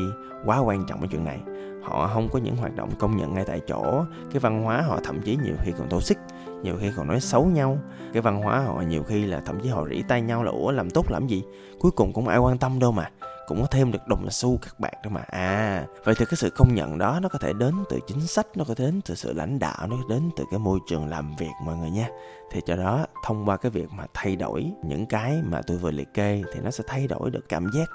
quá 0.45 0.59
quan 0.59 0.85
trọng 0.87 1.01
ở 1.01 1.07
chuyện 1.11 1.25
này. 1.25 1.39
Họ 1.83 2.07
không 2.13 2.29
có 2.33 2.39
những 2.39 2.55
hoạt 2.55 2.75
động 2.75 2.89
công 2.99 3.17
nhận 3.17 3.33
ngay 3.33 3.43
tại 3.47 3.61
chỗ. 3.67 4.03
Cái 4.31 4.39
văn 4.39 4.63
hóa 4.63 4.81
họ 4.81 4.99
thậm 5.03 5.21
chí 5.21 5.37
nhiều 5.43 5.55
khi 5.63 5.71
còn 5.77 5.89
tổ 5.89 6.01
xích, 6.01 6.17
nhiều 6.63 6.75
khi 6.79 6.91
còn 6.95 7.07
nói 7.07 7.19
xấu 7.19 7.45
nhau. 7.45 7.77
Cái 8.13 8.21
văn 8.21 8.41
hóa 8.41 8.59
họ 8.59 8.81
nhiều 8.81 9.03
khi 9.03 9.25
là 9.25 9.41
thậm 9.45 9.59
chí 9.59 9.69
họ 9.69 9.85
rỉ 9.89 10.01
tay 10.07 10.21
nhau 10.21 10.43
là 10.43 10.51
ủa 10.51 10.71
làm 10.71 10.89
tốt 10.89 11.11
làm 11.11 11.27
gì? 11.27 11.43
Cuối 11.79 11.91
cùng 11.91 12.13
cũng 12.13 12.27
ai 12.27 12.37
quan 12.37 12.57
tâm 12.57 12.79
đâu 12.79 12.91
mà 12.91 13.09
cũng 13.47 13.61
có 13.61 13.67
thêm 13.67 13.91
được 13.91 14.07
đồng 14.07 14.31
xu 14.31 14.57
các 14.61 14.79
bạn 14.79 14.93
đó 15.03 15.09
mà. 15.09 15.21
À 15.27 15.85
vậy 16.03 16.15
thì 16.17 16.25
cái 16.25 16.35
sự 16.35 16.49
công 16.49 16.75
nhận 16.75 16.97
đó 16.97 17.19
nó 17.21 17.29
có 17.29 17.39
thể 17.39 17.53
đến 17.53 17.73
từ 17.89 17.99
chính 18.07 18.27
sách 18.27 18.47
nó 18.55 18.63
có 18.67 18.75
thể 18.75 18.85
đến 18.85 19.01
từ 19.05 19.15
sự 19.15 19.33
lãnh 19.33 19.59
đạo 19.59 19.87
nó 19.87 19.97
đến 20.09 20.29
từ 20.37 20.43
cái 20.51 20.59
môi 20.59 20.79
trường 20.87 21.07
làm 21.07 21.35
việc 21.35 21.51
mọi 21.63 21.77
người 21.77 21.89
nha. 21.89 22.07
Thì 22.51 22.61
cho 22.65 22.75
đó 22.75 23.05
thông 23.25 23.45
qua 23.45 23.57
cái 23.57 23.71
việc 23.71 23.91
mà 23.91 24.05
thay 24.13 24.35
đổi 24.35 24.71
những 24.83 25.05
cái 25.05 25.41
mà 25.43 25.61
tôi 25.67 25.77
vừa 25.77 25.91
liệt 25.91 26.13
kê 26.13 26.43
thì 26.53 26.59
nó 26.59 26.71
sẽ 26.71 26.83
thay 26.87 27.07
đổi 27.07 27.31
được 27.31 27.49
cảm 27.49 27.67
giác 27.73 27.89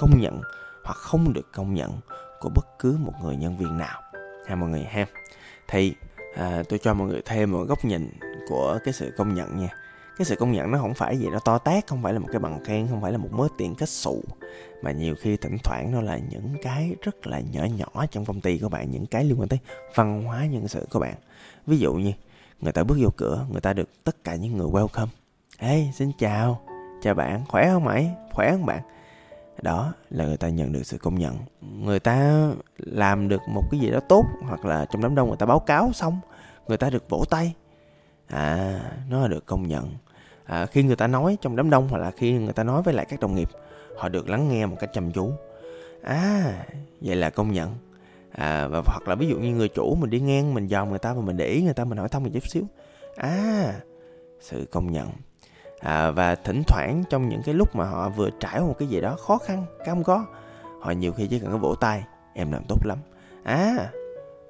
công 0.00 0.20
nhận 0.20 0.40
hoặc 0.84 0.96
không 0.96 1.32
được 1.32 1.52
công 1.52 1.74
nhận 1.74 1.90
của 2.40 2.48
bất 2.54 2.66
cứ 2.78 2.96
một 3.00 3.12
người 3.22 3.36
nhân 3.36 3.56
viên 3.56 3.78
nào. 3.78 4.02
Ha 4.46 4.56
mọi 4.56 4.68
người 4.68 4.84
ha. 4.84 5.06
Thì 5.68 5.94
à, 6.36 6.62
tôi 6.68 6.78
cho 6.78 6.94
mọi 6.94 7.08
người 7.08 7.22
thêm 7.24 7.52
một 7.52 7.64
góc 7.68 7.84
nhìn 7.84 8.10
của 8.48 8.78
cái 8.84 8.94
sự 8.94 9.12
công 9.16 9.34
nhận 9.34 9.58
nha 9.58 9.68
cái 10.18 10.24
sự 10.24 10.36
công 10.36 10.52
nhận 10.52 10.70
nó 10.70 10.78
không 10.78 10.94
phải 10.94 11.18
gì 11.18 11.28
nó 11.32 11.38
to 11.38 11.58
tát, 11.58 11.86
không 11.86 12.02
phải 12.02 12.12
là 12.12 12.18
một 12.18 12.28
cái 12.32 12.38
bằng 12.38 12.64
khen, 12.64 12.86
không 12.90 13.02
phải 13.02 13.12
là 13.12 13.18
một 13.18 13.32
mớ 13.32 13.48
tiền 13.58 13.74
kết 13.74 13.88
xù. 13.88 14.22
Mà 14.82 14.92
nhiều 14.92 15.14
khi 15.20 15.36
thỉnh 15.36 15.56
thoảng 15.64 15.92
nó 15.92 16.00
là 16.00 16.18
những 16.30 16.56
cái 16.62 16.94
rất 17.02 17.26
là 17.26 17.40
nhỏ 17.40 17.64
nhỏ 17.64 18.06
trong 18.10 18.24
công 18.24 18.40
ty 18.40 18.58
của 18.58 18.68
bạn, 18.68 18.90
những 18.90 19.06
cái 19.06 19.24
liên 19.24 19.40
quan 19.40 19.48
tới 19.48 19.58
văn 19.94 20.24
hóa 20.24 20.46
nhân 20.46 20.68
sự 20.68 20.86
của 20.90 20.98
bạn. 20.98 21.14
Ví 21.66 21.78
dụ 21.78 21.94
như, 21.94 22.12
người 22.60 22.72
ta 22.72 22.84
bước 22.84 22.98
vô 23.00 23.08
cửa, 23.16 23.46
người 23.50 23.60
ta 23.60 23.72
được 23.72 24.04
tất 24.04 24.24
cả 24.24 24.34
những 24.34 24.56
người 24.56 24.68
welcome. 24.68 25.06
Ê, 25.58 25.90
xin 25.94 26.12
chào 26.18 26.60
chào 27.02 27.14
bạn, 27.14 27.44
khỏe 27.48 27.68
không 27.70 27.84
mày? 27.84 28.10
Khỏe 28.32 28.50
không 28.52 28.66
bạn? 28.66 28.82
Đó 29.62 29.94
là 30.10 30.24
người 30.24 30.36
ta 30.36 30.48
nhận 30.48 30.72
được 30.72 30.82
sự 30.82 30.98
công 30.98 31.18
nhận. 31.18 31.36
Người 31.60 32.00
ta 32.00 32.48
làm 32.78 33.28
được 33.28 33.40
một 33.48 33.62
cái 33.70 33.80
gì 33.80 33.90
đó 33.90 34.00
tốt, 34.08 34.24
hoặc 34.42 34.64
là 34.64 34.86
trong 34.90 35.02
đám 35.02 35.14
đông 35.14 35.28
người 35.28 35.36
ta 35.36 35.46
báo 35.46 35.58
cáo 35.58 35.92
xong, 35.92 36.20
người 36.68 36.76
ta 36.76 36.90
được 36.90 37.10
vỗ 37.10 37.24
tay. 37.30 37.54
À 38.26 38.80
nó 39.08 39.28
được 39.28 39.46
công 39.46 39.68
nhận 39.68 39.90
à, 40.46 40.66
khi 40.66 40.82
người 40.82 40.96
ta 40.96 41.06
nói 41.06 41.38
trong 41.40 41.56
đám 41.56 41.70
đông 41.70 41.88
hoặc 41.88 41.98
là 41.98 42.10
khi 42.10 42.32
người 42.32 42.52
ta 42.52 42.62
nói 42.62 42.82
với 42.82 42.94
lại 42.94 43.06
các 43.08 43.20
đồng 43.20 43.34
nghiệp 43.34 43.48
họ 43.96 44.08
được 44.08 44.28
lắng 44.28 44.48
nghe 44.48 44.66
một 44.66 44.76
cách 44.80 44.90
chăm 44.92 45.12
chú. 45.12 45.32
À 46.02 46.52
vậy 47.00 47.16
là 47.16 47.30
công 47.30 47.52
nhận. 47.52 47.74
À, 48.32 48.68
và 48.68 48.82
hoặc 48.86 49.08
là 49.08 49.14
ví 49.14 49.28
dụ 49.28 49.38
như 49.38 49.54
người 49.54 49.68
chủ 49.68 49.94
mình 49.94 50.10
đi 50.10 50.20
ngang 50.20 50.54
mình 50.54 50.68
dòm 50.68 50.90
người 50.90 50.98
ta 50.98 51.12
và 51.12 51.20
mình 51.20 51.36
để 51.36 51.46
ý 51.46 51.62
người 51.62 51.74
ta 51.74 51.84
mình 51.84 51.98
hỏi 51.98 52.08
thăm 52.08 52.22
một 52.22 52.30
chút 52.34 52.48
xíu. 52.48 52.62
À 53.16 53.74
sự 54.40 54.66
công 54.70 54.92
nhận. 54.92 55.08
À, 55.80 56.10
và 56.10 56.34
thỉnh 56.34 56.62
thoảng 56.66 57.02
trong 57.10 57.28
những 57.28 57.42
cái 57.44 57.54
lúc 57.54 57.76
mà 57.76 57.84
họ 57.84 58.08
vừa 58.08 58.30
trải 58.40 58.60
một 58.60 58.74
cái 58.78 58.88
gì 58.88 59.00
đó 59.00 59.16
khó 59.18 59.38
khăn 59.38 59.64
cam 59.84 60.02
go 60.02 60.26
họ 60.80 60.90
nhiều 60.90 61.12
khi 61.12 61.26
chỉ 61.26 61.38
cần 61.38 61.52
có 61.52 61.58
vỗ 61.58 61.74
tay 61.74 62.04
em 62.34 62.52
làm 62.52 62.62
tốt 62.68 62.86
lắm. 62.86 62.98
À 63.44 63.90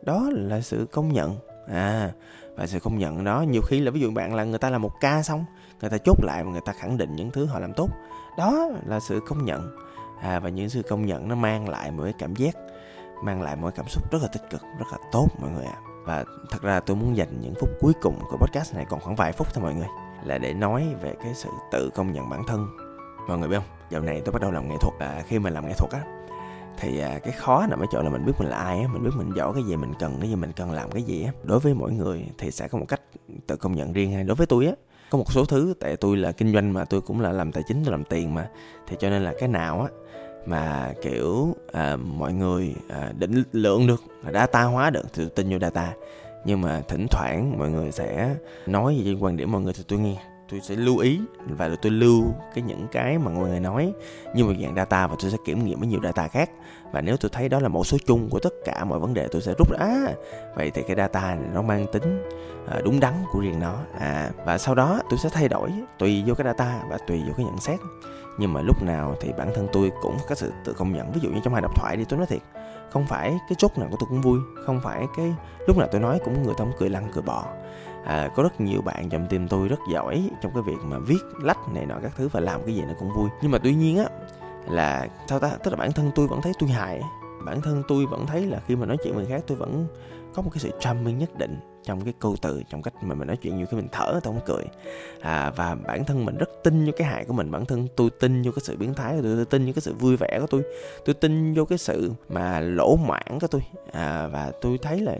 đó 0.03 0.29
là 0.33 0.61
sự 0.61 0.87
công 0.93 1.13
nhận 1.13 1.37
à 1.73 2.13
và 2.57 2.67
sự 2.67 2.81
công 2.81 2.99
nhận 2.99 3.25
đó. 3.25 3.43
Nhiều 3.43 3.63
khi 3.63 3.81
là 3.81 3.91
ví 3.91 4.01
dụ 4.01 4.11
bạn 4.11 4.35
là 4.35 4.45
người 4.45 4.59
ta 4.59 4.71
là 4.71 4.79
một 4.79 5.01
ca 5.01 5.23
xong 5.23 5.45
người 5.81 5.91
ta 5.91 5.99
chốt 5.99 6.17
lại 6.25 6.45
và 6.45 6.51
người 6.51 6.61
ta 6.65 6.73
khẳng 6.73 6.97
định 6.97 7.17
những 7.17 7.31
thứ 7.31 7.47
họ 7.47 7.59
làm 7.59 7.73
tốt. 7.73 7.91
Đó 8.39 8.69
là 8.87 9.01
sự 9.01 9.21
công 9.29 9.45
nhận. 9.45 9.77
À, 10.23 10.41
và 10.41 10.49
những 10.49 10.69
sự 10.69 10.83
công 10.83 11.07
nhận 11.07 11.29
nó 11.29 11.35
mang 11.35 11.69
lại 11.69 11.91
một 11.91 12.03
cái 12.03 12.13
cảm 12.19 12.37
giác 12.37 12.57
mang 13.23 13.43
lại 13.43 13.57
một 13.57 13.63
cái 13.63 13.77
cảm 13.77 13.89
xúc 13.89 14.13
rất 14.13 14.19
là 14.23 14.29
tích 14.29 14.51
cực 14.51 14.63
rất 14.63 14.87
là 14.93 14.99
tốt 15.13 15.27
mọi 15.41 15.51
người 15.51 15.65
ạ. 15.65 15.75
À. 15.75 15.81
và 16.05 16.25
thật 16.51 16.63
ra 16.63 16.81
tôi 16.81 16.97
muốn 16.97 17.17
dành 17.17 17.41
những 17.41 17.55
phút 17.61 17.69
cuối 17.81 17.93
cùng 18.03 18.19
của 18.31 18.37
podcast 18.37 18.75
này 18.75 18.87
còn 18.89 19.01
khoảng 19.01 19.17
vài 19.17 19.33
phút 19.33 19.55
thôi 19.55 19.65
mọi 19.65 19.75
người 19.75 19.89
là 20.25 20.39
để 20.39 20.55
nói 20.55 20.95
về 21.03 21.15
cái 21.23 21.35
sự 21.35 21.49
tự 21.73 21.91
công 21.95 22.13
nhận 22.13 22.31
bản 22.31 22.43
thân. 22.47 22.67
Mọi 23.29 23.39
người 23.39 23.49
biết 23.49 23.57
không? 23.57 23.77
Dạo 23.91 24.03
này 24.03 24.23
tôi 24.25 24.33
bắt 24.33 24.43
đầu 24.43 24.51
làm 24.51 24.69
nghệ 24.69 24.75
thuật 24.81 24.95
à, 24.99 25.23
khi 25.27 25.39
mà 25.39 25.51
làm 25.51 25.67
nghệ 25.67 25.73
thuật 25.79 25.93
á 25.93 26.01
thì 26.79 27.01
à, 27.01 27.19
cái 27.19 27.33
khó 27.33 27.67
nằm 27.71 27.81
ở 27.81 27.87
chỗ 27.93 28.03
là 28.03 28.11
mình 28.11 28.27
biết 28.27 28.33
mình 28.39 28.49
là 28.49 28.57
ai 28.57 28.79
á 28.79 28.89
mình 28.93 29.05
biết 29.05 29.11
mình 29.17 29.33
giỏi 29.37 29.53
cái 29.55 29.63
gì 29.63 29.77
mình 29.77 29.93
cần 29.99 30.17
cái 30.21 30.31
gì 30.31 30.37
mình 30.37 30.53
cần 30.57 30.73
làm 30.73 30.91
cái 30.91 31.03
gì 31.03 31.25
á. 31.25 31.33
Đối 31.43 31.59
với 31.59 31.75
mỗi 31.75 31.93
người 31.93 32.27
thì 32.39 32.51
sẽ 32.51 32.69
có 32.69 32.79
một 32.79 32.87
cách 32.89 33.01
tự 33.47 33.57
công 33.57 33.77
nhận 33.77 33.93
riêng 33.93 34.13
hay 34.13 34.25
đối 34.25 34.35
với 34.35 34.47
tôi 34.47 34.67
á 34.67 34.73
có 35.11 35.19
một 35.19 35.33
số 35.33 35.45
thứ 35.45 35.75
tại 35.81 35.97
tôi 35.97 36.17
là 36.17 36.33
kinh 36.33 36.53
doanh 36.53 36.73
mà 36.73 36.85
tôi 36.85 37.01
cũng 37.01 37.21
là 37.21 37.33
làm 37.33 37.53
tài 37.53 37.63
chính 37.69 37.85
tôi 37.85 37.93
làm 37.93 38.05
tiền 38.05 38.35
mà. 38.35 38.49
Thì 38.87 38.97
cho 39.01 39.11
nên 39.11 39.23
là 39.23 39.35
cái 39.39 39.49
nào 39.49 39.81
á 39.81 39.89
mà 40.47 40.95
kiểu 41.03 41.55
à, 41.73 41.97
mọi 41.97 42.33
người 42.33 42.75
à, 42.89 43.13
định 43.19 43.43
lượng 43.53 43.87
được 43.87 44.03
data 44.35 44.63
hóa 44.63 44.91
được 44.91 45.03
thì 45.13 45.23
tôi 45.23 45.29
tin 45.29 45.51
vô 45.51 45.59
data. 45.59 45.93
Nhưng 46.45 46.61
mà 46.61 46.83
thỉnh 46.89 47.07
thoảng 47.11 47.59
mọi 47.59 47.71
người 47.71 47.93
sẽ 47.93 48.37
nói 48.67 48.97
gì 48.97 49.17
quan 49.21 49.37
điểm 49.37 49.53
mọi 49.53 49.61
người 49.61 49.73
thì 49.73 49.83
tôi 49.89 49.99
nghe 49.99 50.17
tôi 50.51 50.61
sẽ 50.61 50.77
lưu 50.77 50.99
ý 50.99 51.21
và 51.47 51.71
tôi 51.83 51.93
lưu 51.93 52.25
cái 52.55 52.65
những 52.67 52.87
cái 52.93 53.19
mà 53.19 53.31
mọi 53.31 53.49
người 53.49 53.61
nói. 53.61 53.93
Như 54.35 54.45
một 54.45 54.53
dạng 54.63 54.75
data 54.77 55.07
và 55.07 55.17
tôi 55.21 55.31
sẽ 55.31 55.37
kiểm 55.45 55.65
nghiệm 55.65 55.79
với 55.79 55.89
nhiều 55.89 56.01
data 56.03 56.29
khác. 56.29 56.51
Và 56.93 57.01
nếu 57.01 57.17
tôi 57.17 57.31
thấy 57.33 57.49
đó 57.49 57.61
là 57.61 57.69
mẫu 57.69 57.85
số 57.85 57.99
chung 58.07 58.29
của 58.31 58.39
tất 58.39 58.53
cả 58.65 58.85
mọi 58.85 58.99
vấn 58.99 59.15
đề 59.15 59.29
tôi 59.29 59.43
sẽ 59.43 59.55
rút 59.59 59.71
ra. 59.71 59.79
À, 59.79 60.15
vậy 60.57 60.71
thì 60.71 60.83
cái 60.83 60.97
data 60.97 61.35
này 61.35 61.49
nó 61.55 61.63
mang 61.63 61.87
tính 61.93 62.29
à, 62.69 62.81
đúng 62.85 63.01
đắn 63.01 63.15
của 63.33 63.41
riêng 63.41 63.61
nó. 63.61 63.79
À 63.99 64.31
và 64.45 64.59
sau 64.59 64.75
đó 64.75 65.01
tôi 65.11 65.19
sẽ 65.19 65.29
thay 65.33 65.49
đổi 65.49 65.73
tùy 65.99 66.25
vô 66.27 66.35
cái 66.35 66.45
data 66.45 66.83
và 66.91 66.99
tùy 67.07 67.23
vô 67.27 67.33
cái 67.37 67.47
nhận 67.47 67.59
xét. 67.59 67.81
Nhưng 68.39 68.53
mà 68.53 68.63
lúc 68.63 68.83
nào 68.83 69.15
thì 69.21 69.33
bản 69.39 69.53
thân 69.55 69.69
tôi 69.73 69.93
cũng 70.03 70.17
có 70.29 70.35
sự 70.35 70.53
tự 70.65 70.73
công 70.73 70.93
nhận. 70.93 71.13
Ví 71.13 71.21
dụ 71.21 71.31
như 71.31 71.41
trong 71.45 71.53
hai 71.53 71.63
độc 71.63 71.77
thoại 71.77 71.97
đi 71.97 72.05
tôi 72.09 72.19
nói 72.19 72.27
thiệt 72.27 72.43
không 72.91 73.07
phải 73.07 73.31
cái 73.49 73.57
chốt 73.59 73.79
nào 73.79 73.89
của 73.91 73.97
tôi 74.01 74.07
cũng 74.09 74.21
vui 74.21 74.39
không 74.67 74.81
phải 74.81 75.07
cái 75.17 75.35
lúc 75.67 75.79
nào 75.79 75.89
tôi 75.93 76.01
nói 76.01 76.21
cũng 76.25 76.43
người 76.43 76.55
ta 76.59 76.65
cũng 76.65 76.73
cười 76.79 76.91
lăn 76.91 77.09
cười 77.15 77.23
bò 77.23 77.45
à, 78.07 78.31
có 78.37 78.43
rất 78.43 78.61
nhiều 78.61 78.83
bạn 78.83 79.09
trong 79.09 79.27
tim 79.27 79.49
tôi 79.49 79.69
rất 79.69 79.81
giỏi 79.93 80.31
trong 80.43 80.53
cái 80.55 80.63
việc 80.67 80.79
mà 80.85 80.99
viết 80.99 81.23
lách 81.43 81.59
này 81.75 81.87
nọ 81.87 81.95
các 82.03 82.13
thứ 82.17 82.29
và 82.29 82.41
làm 82.41 82.61
cái 82.67 82.75
gì 82.75 82.83
nó 82.83 82.95
cũng 82.99 83.11
vui. 83.17 83.29
Nhưng 83.43 83.51
mà 83.51 83.59
tuy 83.59 83.75
nhiên 83.75 83.99
á 83.99 84.07
là 84.69 85.09
sao 85.29 85.39
ta? 85.39 85.51
Tức 85.65 85.71
là 85.71 85.77
bản 85.77 85.93
thân 85.93 86.11
tôi 86.15 86.27
vẫn 86.27 86.43
thấy 86.43 86.53
tôi 86.59 86.71
hài 86.71 87.01
bản 87.47 87.63
thân 87.63 87.83
tôi 87.89 88.07
vẫn 88.07 88.27
thấy 88.27 88.47
là 88.47 88.61
khi 88.67 88.77
mà 88.77 88.87
nói 88.87 88.97
chuyện 89.05 89.15
với 89.15 89.25
người 89.25 89.33
khác 89.33 89.45
tôi 89.47 89.59
vẫn 89.59 89.87
có 90.35 90.43
một 90.43 90.51
cái 90.53 90.59
sự 90.59 90.71
charming 90.81 91.19
nhất 91.19 91.39
định 91.39 91.59
trong 91.83 92.05
cái 92.05 92.15
câu 92.19 92.37
từ 92.43 92.63
trong 92.71 92.83
cách 92.83 92.95
mà 93.03 93.15
mình 93.15 93.29
nói 93.29 93.37
chuyện. 93.37 93.57
Nhiều 93.57 93.67
khi 93.71 93.77
mình 93.77 93.89
thở 93.93 94.07
tôi 94.13 94.21
không 94.35 94.41
cười. 94.47 94.65
À, 95.21 95.51
và 95.57 95.75
bản 95.75 96.05
thân 96.05 96.25
mình 96.25 96.37
rất 96.39 96.51
tin 96.65 96.87
vô 96.87 96.93
cái 96.97 97.09
hại 97.09 97.25
của 97.25 97.33
mình. 97.33 97.51
Bản 97.51 97.67
thân 97.67 97.89
tôi 97.97 98.11
tin 98.11 98.43
vô 98.43 98.53
cái 98.53 98.63
sự 98.63 98.77
biến 98.77 98.95
thái 98.95 99.17
của 99.17 99.23
tôi 99.23 99.37
tôi 99.37 99.45
tin 99.45 99.67
vô 99.67 99.73
cái 99.73 99.81
sự 99.81 99.95
vui 99.95 100.17
vẻ 100.17 100.39
của 100.41 100.47
tôi. 100.47 100.63
Tôi 101.05 101.15
tin 101.15 101.55
vô 101.55 101.65
cái 101.65 101.79
sự 101.79 102.13
mà 102.29 102.61
lỗ 102.61 102.97
mãn 102.97 103.39
của 103.41 103.47
tôi. 103.47 103.63
À, 103.93 104.27
và 104.27 104.53
tôi 104.61 104.79
thấy 104.83 105.01
là 105.01 105.17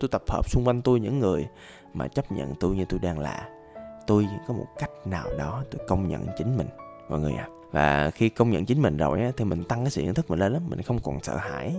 tôi 0.00 0.08
tập 0.08 0.22
hợp 0.28 0.50
xung 0.50 0.64
quanh 0.64 0.82
tôi 0.82 1.00
những 1.00 1.18
người 1.18 1.46
mà 1.94 2.08
chấp 2.08 2.32
nhận 2.32 2.54
tôi 2.54 2.76
như 2.76 2.84
tôi 2.84 3.00
đang 3.02 3.18
là. 3.18 3.48
Tôi 4.06 4.28
có 4.48 4.54
một 4.54 4.66
cách 4.78 4.90
nào 5.04 5.26
đó 5.38 5.64
tôi 5.70 5.86
công 5.88 6.08
nhận 6.08 6.26
chính 6.38 6.56
mình 6.56 6.68
mọi 7.08 7.20
người 7.20 7.32
ạ. 7.32 7.48
À 7.48 7.62
và 7.72 8.10
khi 8.10 8.28
công 8.28 8.50
nhận 8.50 8.64
chính 8.64 8.82
mình 8.82 8.96
rồi 8.96 9.20
á, 9.20 9.32
thì 9.36 9.44
mình 9.44 9.64
tăng 9.64 9.84
cái 9.84 9.90
sự 9.90 10.02
nhận 10.02 10.14
thức 10.14 10.30
mình 10.30 10.38
lên 10.38 10.52
lắm 10.52 10.62
mình 10.68 10.82
không 10.82 10.98
còn 10.98 11.22
sợ 11.22 11.36
hãi 11.36 11.74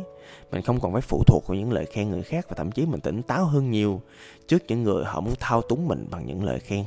mình 0.52 0.62
không 0.62 0.80
còn 0.80 0.94
phải 0.94 1.02
phụ 1.02 1.24
thuộc 1.28 1.48
vào 1.48 1.58
những 1.58 1.72
lời 1.72 1.86
khen 1.86 2.10
người 2.10 2.24
khác 2.24 2.46
và 2.50 2.56
thậm 2.56 2.72
chí 2.72 2.86
mình 2.86 3.00
tỉnh 3.00 3.22
táo 3.22 3.46
hơn 3.46 3.72
nhiều 3.72 4.02
trước 4.48 4.64
những 4.68 4.84
người 4.84 5.06
họ 5.06 5.22
muốn 5.22 5.34
thao 5.40 5.62
túng 5.62 5.88
mình 5.88 6.08
bằng 6.12 6.26
những 6.26 6.44
lời 6.44 6.60
khen. 6.60 6.86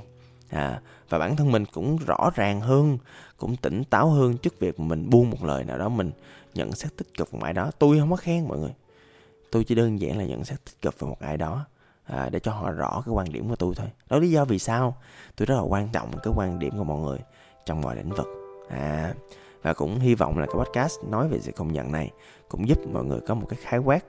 À, 0.48 0.80
và 1.08 1.18
bản 1.18 1.36
thân 1.36 1.52
mình 1.52 1.64
cũng 1.72 1.96
rõ 2.06 2.30
ràng 2.34 2.60
hơn 2.60 2.98
cũng 3.36 3.56
tỉnh 3.56 3.84
táo 3.84 4.10
hơn 4.10 4.36
trước 4.36 4.60
việc 4.60 4.80
mình 4.80 5.10
buông 5.10 5.30
một 5.30 5.44
lời 5.44 5.64
nào 5.64 5.78
đó 5.78 5.88
mình 5.88 6.10
nhận 6.54 6.72
xét 6.72 6.96
tích 6.96 7.14
cực 7.18 7.34
một 7.34 7.40
ai 7.42 7.52
đó. 7.52 7.70
Tôi 7.78 7.98
không 7.98 8.10
có 8.10 8.16
khen 8.16 8.48
mọi 8.48 8.58
người. 8.58 8.74
Tôi 9.50 9.64
chỉ 9.64 9.74
đơn 9.74 10.00
giản 10.00 10.18
là 10.18 10.24
nhận 10.24 10.44
xét 10.44 10.64
tích 10.64 10.82
cực 10.82 11.00
về 11.00 11.08
một 11.08 11.20
ai 11.20 11.36
đó 11.36 11.66
à, 12.06 12.28
để 12.32 12.40
cho 12.40 12.52
họ 12.52 12.70
rõ 12.70 13.02
cái 13.06 13.14
quan 13.14 13.32
điểm 13.32 13.48
của 13.48 13.56
tôi 13.56 13.74
thôi. 13.76 13.88
Đó 14.10 14.18
lý 14.18 14.30
do 14.30 14.44
vì 14.44 14.58
sao 14.58 14.96
tôi 15.36 15.46
rất 15.46 15.54
là 15.54 15.62
quan 15.62 15.88
trọng 15.92 16.10
cái 16.22 16.32
quan 16.36 16.58
điểm 16.58 16.78
của 16.78 16.84
mọi 16.84 17.00
người 17.00 17.18
trong 17.66 17.80
mọi 17.80 17.96
lĩnh 17.96 18.10
vực. 18.10 18.26
À 18.68 19.14
và 19.66 19.74
cũng 19.74 19.98
hy 19.98 20.14
vọng 20.14 20.38
là 20.38 20.46
cái 20.46 20.54
podcast 20.54 21.04
nói 21.04 21.28
về 21.28 21.40
sự 21.40 21.52
công 21.52 21.72
nhận 21.72 21.92
này 21.92 22.10
cũng 22.48 22.68
giúp 22.68 22.78
mọi 22.92 23.04
người 23.04 23.20
có 23.20 23.34
một 23.34 23.46
cái 23.48 23.58
khái 23.62 23.78
quát 23.78 24.04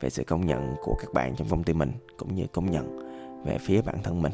về 0.00 0.10
sự 0.10 0.24
công 0.24 0.46
nhận 0.46 0.74
của 0.82 0.94
các 1.00 1.12
bạn 1.12 1.36
trong 1.36 1.48
công 1.48 1.64
ty 1.64 1.72
mình 1.72 1.92
cũng 2.16 2.34
như 2.34 2.46
công 2.52 2.70
nhận 2.70 2.98
về 3.44 3.58
phía 3.58 3.82
bản 3.82 4.02
thân 4.02 4.22
mình. 4.22 4.32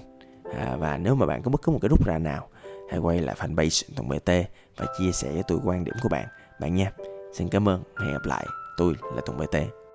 À, 0.56 0.76
và 0.78 0.98
nếu 0.98 1.14
mà 1.14 1.26
bạn 1.26 1.42
có 1.42 1.50
bất 1.50 1.62
cứ 1.62 1.72
một 1.72 1.78
cái 1.82 1.88
rút 1.88 2.06
ra 2.06 2.18
nào 2.18 2.48
hãy 2.90 2.98
quay 2.98 3.20
lại 3.20 3.36
fanpage 3.38 3.94
Tùng 3.96 4.08
BT 4.08 4.30
và 4.76 4.86
chia 4.98 5.12
sẻ 5.12 5.32
với 5.32 5.42
tôi 5.48 5.58
quan 5.64 5.84
điểm 5.84 5.94
của 6.02 6.08
bạn. 6.08 6.28
Bạn 6.60 6.74
nha 6.74 6.92
xin 7.34 7.48
cảm 7.48 7.68
ơn 7.68 7.82
hẹn 8.00 8.12
gặp 8.12 8.24
lại. 8.24 8.46
Tôi 8.76 8.94
là 9.14 9.20
Tùng 9.26 9.36
BT 9.36 9.85